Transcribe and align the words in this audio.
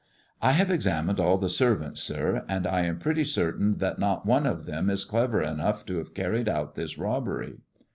"I 0.49 0.53
have 0.53 0.71
examined 0.71 1.19
all 1.19 1.37
the 1.37 1.47
servants, 1.47 2.01
sir, 2.01 2.43
and 2.49 2.65
I 2.65 2.85
am 2.85 2.97
pretty 2.97 3.21
srtain 3.21 3.77
that 3.77 3.99
not 3.99 4.25
one 4.25 4.47
of 4.47 4.65
them 4.65 4.89
is 4.89 5.05
clever 5.05 5.43
enough 5.43 5.85
to 5.85 5.99
have 5.99 6.15
irried 6.15 6.47
out 6.49 6.73
this 6.73 6.97
robbery. 6.97 7.59